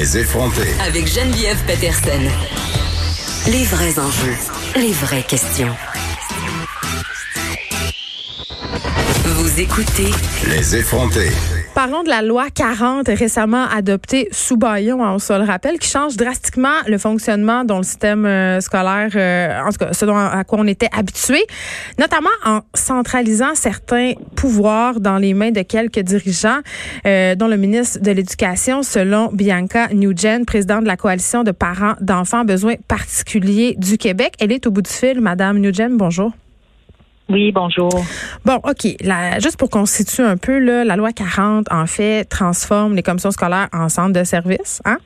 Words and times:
Les 0.00 0.16
effronter. 0.16 0.72
Avec 0.80 1.06
Geneviève 1.06 1.62
Peterson. 1.66 2.22
Les 3.48 3.64
vrais 3.64 3.98
enjeux, 3.98 4.36
les 4.74 4.92
vraies 4.92 5.22
questions. 5.22 5.76
Vous 9.26 9.60
écoutez 9.60 10.10
Les 10.48 10.76
effronter. 10.76 11.28
Parlons 11.82 12.02
de 12.02 12.10
la 12.10 12.20
loi 12.20 12.50
40 12.50 13.08
récemment 13.08 13.64
adoptée 13.64 14.28
sous 14.32 14.58
Bayon, 14.58 15.00
on 15.00 15.18
se 15.18 15.32
le 15.32 15.44
rappelle, 15.44 15.78
qui 15.78 15.88
change 15.88 16.14
drastiquement 16.14 16.74
le 16.86 16.98
fonctionnement 16.98 17.64
dans 17.64 17.78
le 17.78 17.84
système 17.84 18.26
euh, 18.26 18.60
scolaire, 18.60 19.08
euh, 19.14 19.66
en 19.66 19.70
tout 19.70 19.78
cas 19.78 19.94
ce 19.94 20.04
à 20.04 20.44
quoi 20.44 20.58
on 20.60 20.66
était 20.66 20.90
habitué, 20.94 21.42
notamment 21.98 22.28
en 22.44 22.60
centralisant 22.74 23.54
certains 23.54 24.12
pouvoirs 24.36 25.00
dans 25.00 25.16
les 25.16 25.32
mains 25.32 25.52
de 25.52 25.62
quelques 25.62 26.00
dirigeants, 26.00 26.58
euh, 27.06 27.34
dont 27.34 27.48
le 27.48 27.56
ministre 27.56 28.00
de 28.00 28.10
l'Éducation, 28.10 28.82
selon 28.82 29.30
Bianca 29.32 29.88
Nugent, 29.94 30.44
présidente 30.46 30.82
de 30.82 30.88
la 30.88 30.98
coalition 30.98 31.44
de 31.44 31.50
parents 31.50 31.94
d'enfants 32.02 32.44
besoins 32.44 32.74
particuliers 32.88 33.74
du 33.78 33.96
Québec. 33.96 34.34
Elle 34.38 34.52
est 34.52 34.66
au 34.66 34.70
bout 34.70 34.82
du 34.82 34.90
fil, 34.90 35.22
Madame 35.22 35.56
Nugent, 35.56 35.96
bonjour. 35.96 36.34
Oui, 37.30 37.52
bonjour. 37.52 37.90
Bon, 38.44 38.56
OK. 38.56 38.96
La, 39.02 39.38
juste 39.38 39.56
pour 39.56 39.70
qu'on 39.70 39.86
situe 39.86 40.22
un 40.22 40.36
peu, 40.36 40.58
là, 40.58 40.84
la 40.84 40.96
loi 40.96 41.12
40, 41.12 41.66
en 41.70 41.86
fait, 41.86 42.24
transforme 42.24 42.96
les 42.96 43.04
commissions 43.04 43.30
scolaires 43.30 43.68
en 43.72 43.88
centres 43.88 44.18
de 44.18 44.24
services. 44.24 44.82
Hein? 44.84 44.98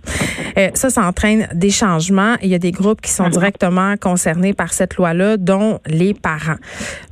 Euh, 0.57 0.71
ça, 0.73 0.89
ça 0.89 1.03
entraîne 1.03 1.49
des 1.53 1.69
changements. 1.69 2.37
Il 2.41 2.49
y 2.49 2.55
a 2.55 2.59
des 2.59 2.73
groupes 2.73 3.03
qui 3.03 3.11
sont 3.11 3.29
directement 3.29 3.97
concernés 3.99 4.55
par 4.55 4.73
cette 4.73 4.97
loi-là, 4.97 5.37
dont 5.37 5.81
les 5.87 6.15
parents. 6.15 6.57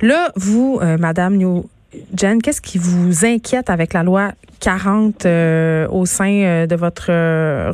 Là, 0.01 0.31
vous, 0.35 0.79
euh, 0.81 0.97
Madame 0.97 1.37
New 1.37 1.69
Jen, 2.17 2.41
qu'est-ce 2.41 2.61
qui 2.61 2.79
vous 2.79 3.23
inquiète 3.23 3.69
avec 3.69 3.93
la 3.93 4.01
loi 4.01 4.31
40 4.61 5.27
euh, 5.27 5.87
au 5.89 6.07
sein 6.07 6.65
de 6.65 6.75
votre 6.75 7.11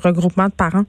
regroupement 0.04 0.48
de 0.48 0.52
parents? 0.52 0.84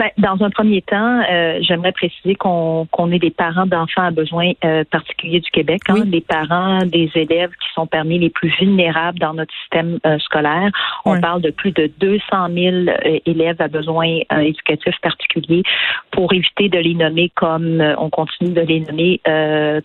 Ben, 0.00 0.08
dans 0.16 0.42
un 0.42 0.48
premier 0.48 0.80
temps, 0.80 1.20
euh, 1.30 1.58
j'aimerais 1.60 1.92
préciser 1.92 2.34
qu'on 2.34 2.86
est 3.12 3.18
des 3.18 3.30
parents 3.30 3.66
d'enfants 3.66 4.04
à 4.04 4.10
besoins 4.10 4.52
euh, 4.64 4.82
particuliers 4.90 5.40
du 5.40 5.50
Québec, 5.50 5.82
hein, 5.88 5.94
Oui. 5.98 6.08
des 6.08 6.22
parents 6.22 6.78
des 6.86 7.10
élèves 7.14 7.50
qui 7.50 7.68
sont 7.74 7.86
parmi 7.86 8.18
les 8.18 8.30
plus 8.30 8.48
vulnérables 8.58 9.18
dans 9.18 9.34
notre 9.34 9.52
système 9.60 9.98
euh, 10.06 10.18
scolaire. 10.20 10.70
On 11.04 11.20
parle 11.20 11.42
de 11.42 11.50
plus 11.50 11.72
de 11.72 11.90
200 12.00 12.22
000 12.30 12.76
euh, 12.88 13.18
élèves 13.26 13.60
à 13.60 13.68
besoins 13.68 14.20
éducatifs 14.40 14.98
particuliers 15.02 15.64
pour 16.12 16.32
éviter 16.32 16.70
de 16.70 16.78
les 16.78 16.94
nommer 16.94 17.30
comme 17.34 17.82
on 17.98 18.08
continue 18.08 18.54
de 18.54 18.62
les 18.62 18.80
nommer 18.80 19.20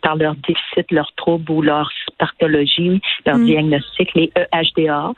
par 0.02 0.16
leur 0.16 0.36
déficit, 0.36 0.90
leur 0.92 1.12
trouble 1.18 1.52
ou 1.52 1.62
leur 1.62 1.90
pathologie, 2.18 3.02
leur 3.26 3.38
Mm. 3.38 3.46
diagnostic, 3.46 4.14
les 4.16 4.32
EHDA. 4.54 5.12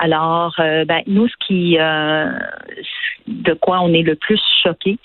Alors, 0.00 0.54
ben, 0.58 1.02
nous, 1.06 1.28
ce 1.28 1.34
qui, 1.46 1.78
de 3.28 3.52
quoi 3.54 3.80
on 3.80 3.92
est 3.92 4.02
le 4.02 4.16
plus 4.16 4.39
choqué, 4.62 4.98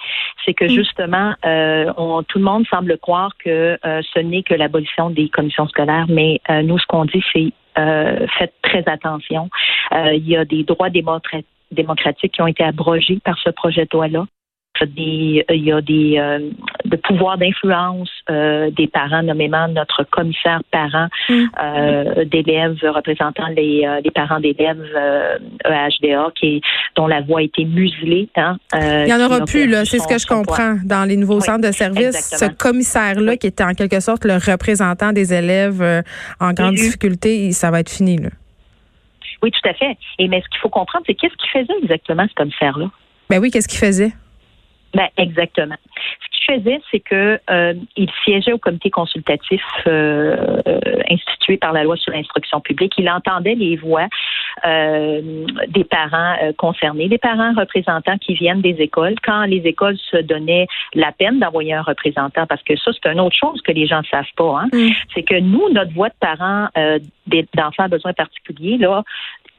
c'est 0.43 0.53
que 0.53 0.67
justement, 0.67 1.33
euh, 1.45 1.91
on, 1.97 2.23
tout 2.23 2.39
le 2.39 2.43
monde 2.45 2.65
semble 2.67 2.97
croire 2.97 3.31
que 3.37 3.77
euh, 3.85 4.01
ce 4.13 4.19
n'est 4.19 4.43
que 4.43 4.53
l'abolition 4.53 5.09
des 5.09 5.29
commissions 5.29 5.67
scolaires, 5.67 6.05
mais 6.09 6.41
euh, 6.49 6.61
nous, 6.61 6.77
ce 6.77 6.85
qu'on 6.87 7.05
dit, 7.05 7.23
c'est 7.33 7.51
euh, 7.77 8.25
faites 8.37 8.53
très 8.61 8.83
attention. 8.87 9.49
Euh, 9.93 10.13
il 10.13 10.27
y 10.27 10.37
a 10.37 10.45
des 10.45 10.63
droits 10.63 10.89
démocra- 10.89 11.43
démocratiques 11.71 12.33
qui 12.33 12.41
ont 12.41 12.47
été 12.47 12.63
abrogés 12.63 13.19
par 13.23 13.37
ce 13.39 13.49
projet 13.49 13.83
de 13.83 13.89
loi-là. 13.93 14.25
Il 14.81 14.83
y 14.83 14.83
a 14.83 14.85
des, 14.87 15.45
il 15.55 15.63
y 15.63 15.71
a 15.71 15.81
des 15.81 16.15
euh, 16.17 16.49
de 16.85 16.95
pouvoirs 16.97 17.37
d'influence 17.37 18.09
euh, 18.29 18.69
des 18.71 18.87
parents, 18.87 19.23
nommément 19.23 19.67
notre 19.67 20.03
commissaire 20.03 20.61
parent 20.71 21.07
Mm. 21.29 21.43
euh, 21.63 22.25
d'élèves 22.25 22.77
représentant 22.83 23.47
les, 23.55 23.83
euh, 23.85 23.99
les 24.03 24.11
parents 24.11 24.39
d'élèves 24.39 24.83
euh, 24.95 25.37
EHDA 25.65 26.27
qui, 26.39 26.61
dont 26.95 27.07
la 27.07 27.21
voix 27.21 27.39
a 27.39 27.43
été 27.43 27.65
muselée. 27.65 28.29
Hein, 28.35 28.57
euh, 28.75 29.05
Il 29.07 29.13
n'y 29.15 29.21
en 29.21 29.25
aura 29.25 29.45
plus, 29.45 29.67
là. 29.67 29.85
C'est 29.85 29.99
ce 29.99 30.07
que 30.07 30.19
je 30.19 30.25
poids. 30.27 30.37
comprends 30.37 30.75
dans 30.83 31.05
les 31.07 31.17
nouveaux 31.17 31.35
Oui, 31.37 31.41
centres 31.41 31.65
de 31.67 31.71
services. 31.71 32.35
Ce 32.37 32.45
commissaire-là, 32.45 33.31
Oui. 33.31 33.37
qui 33.37 33.47
était 33.47 33.63
en 33.63 33.73
quelque 33.73 33.99
sorte 33.99 34.25
le 34.25 34.33
représentant 34.35 35.13
des 35.13 35.33
élèves 35.33 35.81
euh, 35.81 36.01
en 36.39 36.53
grande 36.53 36.75
difficulté, 36.75 37.51
ça 37.51 37.71
va 37.71 37.79
être 37.79 37.89
fini, 37.89 38.17
là. 38.17 38.29
Oui, 39.41 39.51
tout 39.51 39.69
à 39.69 39.73
fait. 39.73 39.97
Et 40.19 40.27
mais 40.27 40.41
ce 40.41 40.49
qu'il 40.49 40.59
faut 40.59 40.69
comprendre, 40.69 41.03
c'est 41.07 41.13
qu'est-ce 41.13 41.35
qu'il 41.35 41.49
faisait 41.49 41.79
exactement 41.83 42.25
ce 42.27 42.33
commissaire-là? 42.35 42.89
Ben 43.29 43.39
oui, 43.39 43.51
qu'est-ce 43.51 43.67
qu'il 43.67 43.79
faisait? 43.79 44.11
Ben, 44.95 45.09
exactement. 45.17 45.75
Ce 46.23 46.37
qu'il 46.37 46.55
faisait, 46.55 46.81
c'est 46.89 47.01
que 47.01 47.37
euh, 47.49 47.73
il 47.97 48.09
siégeait 48.23 48.53
au 48.53 48.57
comité 48.57 48.89
consultatif 48.89 49.61
euh, 49.87 50.61
euh, 50.67 50.79
institué 51.09 51.57
par 51.57 51.73
la 51.73 51.83
loi 51.83 51.97
sur 51.97 52.13
l'instruction 52.13 52.61
publique. 52.61 52.93
Il 52.97 53.09
entendait 53.09 53.55
les 53.55 53.75
voix 53.75 54.07
euh, 54.65 55.45
des 55.67 55.83
parents 55.83 56.37
euh, 56.41 56.53
concernés, 56.53 57.09
des 57.09 57.17
parents 57.17 57.53
représentants 57.57 58.17
qui 58.17 58.35
viennent 58.35 58.61
des 58.61 58.77
écoles. 58.79 59.15
Quand 59.21 59.43
les 59.43 59.63
écoles 59.65 59.97
se 59.97 60.17
donnaient 60.17 60.67
la 60.93 61.11
peine 61.11 61.39
d'envoyer 61.39 61.73
un 61.73 61.81
représentant, 61.81 62.47
parce 62.47 62.63
que 62.63 62.77
ça, 62.77 62.91
c'est 62.93 63.11
une 63.11 63.19
autre 63.19 63.35
chose 63.35 63.61
que 63.61 63.73
les 63.73 63.85
gens 63.85 63.99
ne 63.99 64.05
savent 64.05 64.23
pas. 64.37 64.61
Hein? 64.61 64.67
Mm. 64.71 64.91
C'est 65.13 65.23
que 65.23 65.39
nous, 65.41 65.69
notre 65.73 65.91
voix 65.91 66.07
de 66.07 66.15
parents 66.21 66.69
euh, 66.77 66.99
d'enfants 67.53 67.83
à 67.83 67.87
besoins 67.89 68.13
particuliers, 68.13 68.77
là, 68.77 69.03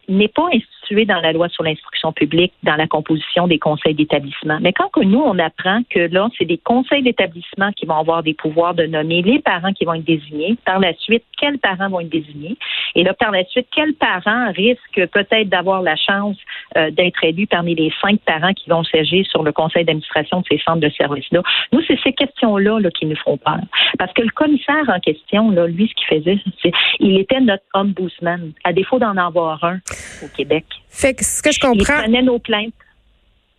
n'est 0.08 0.28
pas 0.28 0.46
instituée 0.46 0.75
dans 0.94 1.20
la 1.20 1.32
loi 1.32 1.48
sur 1.48 1.64
l'instruction 1.64 2.12
publique, 2.12 2.52
dans 2.62 2.76
la 2.76 2.86
composition 2.86 3.46
des 3.46 3.58
conseils 3.58 3.94
d'établissement. 3.94 4.58
Mais 4.60 4.72
quand 4.72 4.88
que 4.88 5.00
nous, 5.00 5.20
on 5.20 5.38
apprend 5.38 5.80
que 5.90 5.98
là, 5.98 6.28
c'est 6.38 6.44
des 6.44 6.58
conseils 6.58 7.02
d'établissement 7.02 7.72
qui 7.72 7.86
vont 7.86 7.96
avoir 7.96 8.22
des 8.22 8.34
pouvoirs 8.34 8.74
de 8.74 8.86
nommer 8.86 9.22
les 9.22 9.40
parents 9.40 9.72
qui 9.72 9.84
vont 9.84 9.94
être 9.94 10.04
désignés, 10.04 10.56
par 10.64 10.78
la 10.78 10.94
suite, 10.94 11.24
quels 11.38 11.58
parents 11.58 11.88
vont 11.88 12.00
être 12.00 12.08
désignés, 12.08 12.56
et 12.94 13.02
là, 13.02 13.14
par 13.14 13.30
la 13.30 13.44
suite, 13.44 13.66
quels 13.74 13.94
parents 13.94 14.52
risquent 14.52 15.06
peut-être 15.12 15.48
d'avoir 15.48 15.82
la 15.82 15.96
chance 15.96 16.36
euh, 16.76 16.90
d'être 16.90 17.22
élus 17.24 17.46
parmi 17.46 17.74
les 17.74 17.92
cinq 18.00 18.20
parents 18.20 18.52
qui 18.54 18.70
vont 18.70 18.84
siéger 18.84 19.24
sur 19.24 19.42
le 19.42 19.52
conseil 19.52 19.84
d'administration 19.84 20.40
de 20.40 20.46
ces 20.50 20.58
centres 20.58 20.80
de 20.80 20.88
services-là. 20.90 21.42
Nous, 21.72 21.82
c'est 21.86 21.98
ces 22.02 22.12
questions-là 22.12 22.80
là, 22.80 22.90
qui 22.90 23.06
nous 23.06 23.16
font 23.16 23.36
peur. 23.36 23.60
Parce 23.98 24.12
que 24.12 24.22
le 24.22 24.30
commissaire 24.30 24.84
en 24.88 25.00
question, 25.00 25.50
lui, 25.50 25.88
ce 25.88 25.94
qu'il 25.94 26.18
faisait, 26.18 26.38
c'est 26.62 26.72
il 27.00 27.18
était 27.18 27.40
notre 27.40 27.64
ombudsman, 27.74 28.52
à 28.64 28.72
défaut 28.72 28.98
d'en 28.98 29.16
avoir 29.16 29.62
un 29.64 29.78
au 30.22 30.28
Québec. 30.34 30.64
Fait 30.88 31.14
que 31.14 31.24
ce 31.24 31.42
que 31.42 31.52
je 31.52 31.58
Il 31.58 31.68
comprends. 31.68 32.02
prenait 32.02 32.22
nos 32.22 32.38
plaintes. 32.38 32.72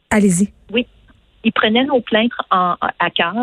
Allez-y. 0.09 0.51
Il 1.43 1.53
prenait 1.53 1.85
nos 1.85 2.01
plaintes 2.01 2.31
en- 2.51 2.75
à 2.99 3.09
cœur. 3.11 3.33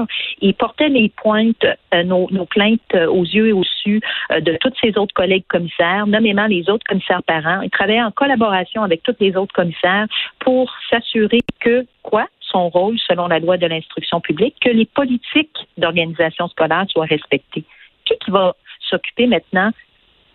Il 0.42 0.52
portait 0.54 0.88
les 0.90 1.08
pointes, 1.10 1.64
euh, 1.94 2.02
nos, 2.02 2.28
nos 2.32 2.44
plaintes 2.44 2.80
euh, 2.94 3.06
aux 3.06 3.22
yeux 3.24 3.48
et 3.48 3.52
au 3.52 3.62
su 3.64 4.00
euh, 4.30 4.40
de 4.40 4.58
tous 4.60 4.72
ses 4.82 4.98
autres 4.98 5.14
collègues 5.14 5.46
commissaires, 5.48 6.06
nommément 6.06 6.46
les 6.46 6.68
autres 6.68 6.84
commissaires 6.86 7.22
parents. 7.22 7.62
Il 7.62 7.70
travaillait 7.70 8.02
en 8.02 8.10
collaboration 8.10 8.82
avec 8.82 9.02
tous 9.04 9.14
les 9.20 9.36
autres 9.36 9.54
commissaires 9.54 10.06
pour 10.40 10.70
s'assurer 10.90 11.40
que, 11.60 11.86
quoi, 12.02 12.26
son 12.40 12.68
rôle, 12.68 12.98
selon 13.08 13.26
la 13.28 13.38
loi 13.38 13.56
de 13.56 13.66
l'instruction 13.66 14.20
publique, 14.20 14.56
que 14.60 14.70
les 14.70 14.86
politiques 14.86 15.56
d'organisation 15.78 16.48
scolaire 16.48 16.84
soient 16.90 17.06
respectées. 17.06 17.64
Qui, 18.04 18.14
qui 18.22 18.30
va 18.30 18.54
s'occuper 18.90 19.26
maintenant 19.28 19.70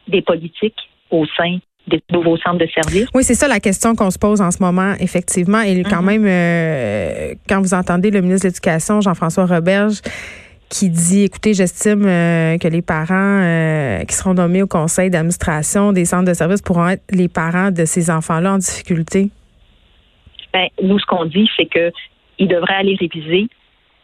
des 0.08 0.24
politiques 0.24 0.90
au 1.12 1.28
sein 1.38 1.60
des 1.90 2.02
nouveaux 2.12 2.38
centres 2.38 2.60
de 2.60 2.68
services? 2.74 3.08
Oui, 3.14 3.24
c'est 3.24 3.34
ça 3.36 3.48
la 3.48 3.60
question 3.60 3.96
qu'on 3.96 4.12
se 4.12 4.18
pose 4.20 4.42
en 4.42 4.52
ce 4.52 4.62
moment, 4.64 4.94
effectivement. 5.00 5.62
Et 5.62 5.84
quand 5.84 6.02
Mhm. 6.02 6.06
même, 6.06 6.26
euh, 6.28 7.34
quand 7.48 7.60
vous 7.62 7.74
entendez 7.74 8.12
le 8.12 8.22
ministre 8.22 8.44
de 8.48 8.50
l'Éducation, 8.50 9.02
Jean-François 9.02 9.46
Roberge, 9.46 10.02
qui 10.70 10.90
dit, 10.90 11.24
écoutez, 11.24 11.56
j'estime 11.56 12.06
euh, 12.06 12.58
que 12.60 12.68
les 12.68 12.84
parents 12.84 13.42
euh, 13.42 14.04
qui 14.04 14.14
seront 14.16 14.36
nommés 14.36 14.62
au 14.62 14.68
conseil 14.68 15.10
d'administration 15.10 15.92
des 15.94 16.06
centres 16.06 16.30
de 16.30 16.34
services 16.36 16.62
pourront 16.62 16.90
être 16.90 17.04
les 17.10 17.28
parents 17.28 17.72
de 17.72 17.86
ces 17.86 18.12
enfants-là 18.12 18.54
en 18.54 18.58
difficulté. 18.60 19.32
Ben, 20.54 20.68
nous, 20.84 21.00
ce 21.00 21.06
qu'on 21.06 21.26
dit, 21.26 21.50
c'est 21.58 21.66
que 21.66 21.92
il 22.38 22.48
devrait 22.48 22.76
aller 22.76 22.96
réviser 23.00 23.48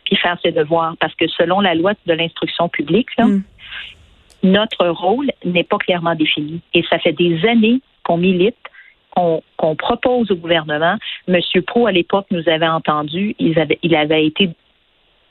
puis 0.05 0.15
faire 0.17 0.37
ses 0.43 0.51
devoirs. 0.51 0.95
Parce 0.99 1.13
que 1.15 1.25
selon 1.27 1.61
la 1.61 1.73
loi 1.75 1.93
de 2.05 2.13
l'instruction 2.13 2.67
publique, 2.69 3.07
là, 3.17 3.25
Mm. 3.25 3.43
Notre 4.45 4.87
rôle 4.87 5.31
n'est 5.43 5.63
pas 5.63 5.77
clairement 5.77 6.15
défini. 6.15 6.61
Et 6.73 6.83
ça 6.89 6.99
fait 6.99 7.13
des 7.13 7.45
années 7.45 7.81
qu'on 8.03 8.17
milite, 8.17 8.55
qu'on 9.11 9.75
propose 9.75 10.29
au 10.31 10.35
gouvernement. 10.35 10.95
Monsieur 11.27 11.61
Pro, 11.61 11.87
à 11.87 11.91
l'époque, 11.91 12.27
nous 12.31 12.47
avait 12.47 12.67
entendu. 12.67 13.35
Il 13.39 13.57
avait, 13.57 14.25
été 14.25 14.49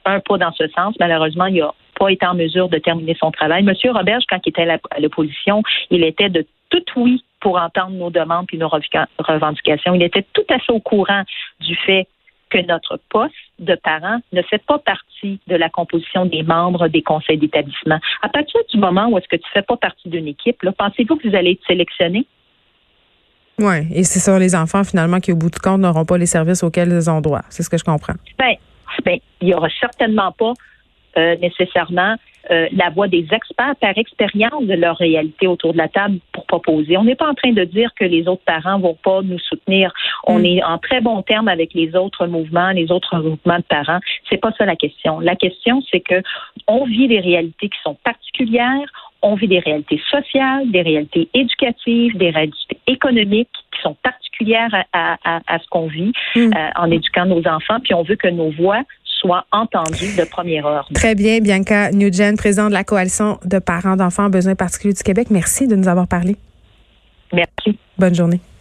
un 0.05 0.21
pas 0.21 0.39
dans 0.39 0.53
ce 0.53 0.67
sens. 0.69 0.95
Malheureusement, 0.99 1.47
il 1.47 1.61
n'a 1.61 1.75
pas 1.99 2.11
été 2.11 2.27
en 2.27 2.35
mesure 2.35 2.69
de 2.69 2.79
terminer 2.79 3.17
son 3.19 3.31
travail. 3.31 3.63
Monsieur 3.63 3.93
Roberge, 3.93 4.25
quand 4.29 4.41
il 4.45 4.51
était 4.51 4.69
à 4.69 5.01
l'opposition, 5.01 5.63
il 5.91 6.03
était 6.03 6.31
de 6.31 6.47
tout 6.71 6.83
oui 6.97 7.23
pour 7.41 7.59
entendre 7.59 7.91
nos 7.91 8.11
demandes 8.11 8.47
et 8.53 8.57
nos 8.57 8.71
revendications. 9.19 9.95
Il 9.95 10.03
était 10.03 10.25
tout 10.33 10.47
à 10.49 10.59
fait 10.59 10.73
au 10.73 10.81
courant 10.81 11.23
du 11.61 11.77
fait 11.77 12.09
que 12.55 12.67
notre 12.67 13.01
poste 13.11 13.35
de 13.59 13.75
parent 13.75 14.19
ne 14.33 14.43
fait 14.43 14.63
pas 14.65 14.79
partie 14.79 15.41
de 15.49 15.57
la 15.57 15.69
composition 15.69 16.25
des 16.25 16.45
membres 16.45 16.87
des 16.87 17.03
conseils 17.03 17.39
d'établissement. 17.39 17.99
À 18.23 18.29
partir 18.29 18.61
du 18.73 18.79
moment 18.79 19.09
où 19.09 19.19
est-ce 19.19 19.27
que 19.27 19.37
tu 19.37 19.43
ne 19.43 19.61
fais 19.61 19.67
pas 19.67 19.77
partie 19.77 20.09
d'une 20.09 20.29
équipe, 20.29 20.59
pensez-vous 20.79 21.17
que 21.17 21.29
vous 21.29 21.35
allez 21.35 21.53
être 21.53 21.67
sélectionné? 21.67 22.27
Oui, 23.59 23.87
et 23.93 24.05
c'est 24.05 24.21
sur 24.21 24.39
les 24.39 24.55
enfants, 24.55 24.85
finalement, 24.85 25.21
qui, 25.21 25.33
au 25.33 25.37
bout 25.37 25.51
du 25.51 25.59
compte, 25.59 25.81
n'auront 25.81 26.05
pas 26.05 26.19
les 26.19 26.27
services 26.27 26.63
auxquels 26.63 26.91
ils 26.91 27.11
ont 27.11 27.21
droit. 27.21 27.43
C'est 27.51 27.63
ce 27.63 27.71
que 27.71 27.79
je 27.79 27.85
comprends. 27.85 28.15
Bien, 28.39 28.55
ben, 29.05 29.19
il 29.41 29.49
n'y 29.49 29.55
aura 29.55 29.69
certainement 29.81 30.33
pas 30.33 30.53
euh, 31.19 31.37
nécessairement 31.37 32.17
euh, 32.51 32.69
la 32.73 32.91
voix 32.91 33.09
des 33.09 33.27
experts 33.33 33.75
par 33.81 33.97
expérience 33.97 34.65
de 34.65 34.75
leur 34.75 34.99
réalité 34.99 35.47
autour 35.47 35.73
de 35.73 35.79
la 35.79 35.89
table 35.89 36.19
pour 36.33 36.45
proposer. 36.45 36.99
On 36.99 37.05
n'est 37.05 37.15
pas 37.15 37.29
en 37.29 37.35
train 37.35 37.53
de 37.53 37.65
dire 37.65 37.91
que 37.99 38.05
les 38.05 38.29
autres 38.29 38.43
parents 38.45 38.79
vont 38.79 38.99
pas 39.03 39.23
nous 39.23 39.39
soutenir. 39.39 39.93
On 40.27 40.41
mm. 40.41 40.45
est 40.45 40.63
en 40.63 40.77
très 40.77 41.01
bon 41.01 41.23
terme 41.23 41.49
avec 41.49 41.73
les 41.73 41.97
autres 41.97 42.27
mouvements, 42.27 42.71
les 42.73 42.93
autres 42.93 43.17
mouvements 43.17 43.57
de 43.57 43.65
parents. 43.67 44.01
C'est 44.29 44.37
pas 44.37 44.53
ça 44.59 44.67
la 44.67 44.77
question. 44.77 45.21
La 45.21 45.37
question, 45.37 45.83
c'est 45.91 46.01
que 46.01 46.21
on 46.67 46.85
vit 46.85 47.09
des 47.09 47.21
réalités 47.21 47.71
qui 47.71 47.79
sont 47.83 47.97
particulières. 48.05 48.93
On 49.23 49.37
vit 49.37 49.49
des 49.49 49.61
réalités 49.61 50.03
sociales, 50.11 50.71
des 50.71 50.83
réalités 50.83 51.31
éducatives, 51.33 52.15
des 52.19 52.29
réalités 52.29 52.79
économiques 52.87 53.49
qui 53.75 53.81
sont 53.81 53.97
particulières 54.03 54.85
à, 54.93 55.59
ce 55.59 55.67
qu'on 55.71 55.87
vit 55.87 56.13
mm. 56.37 56.41
euh, 56.41 56.71
en 56.77 56.91
éduquant 56.91 57.25
nos 57.25 57.47
enfants. 57.49 57.81
Puis 57.83 57.95
on 57.95 58.03
veut 58.03 58.17
que 58.17 58.29
nos 58.29 58.51
voix 58.51 58.83
soit 59.25 59.47
entendu 59.53 60.15
de 60.17 60.25
première 60.25 60.67
heure. 60.67 60.89
Très 60.95 61.15
bien, 61.15 61.41
Bianca 61.41 61.91
Nugent, 61.93 62.37
présidente 62.37 62.69
de 62.69 62.75
la 62.75 62.85
Coalition 62.85 63.39
de 63.45 63.59
parents 63.59 63.97
d'enfants 63.97 64.27
en 64.27 64.31
besoins 64.31 64.55
particuliers 64.55 64.95
du 64.95 65.03
Québec. 65.03 65.29
Merci 65.31 65.67
de 65.67 65.77
nous 65.77 65.89
avoir 65.89 66.07
parlé. 66.07 66.37
Merci. 67.33 67.79
Bonne 67.99 68.15
journée. 68.15 68.41